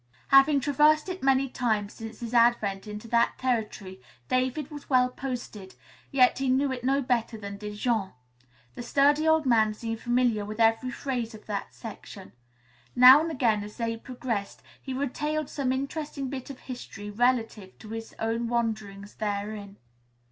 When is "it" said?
1.09-1.21, 6.71-6.83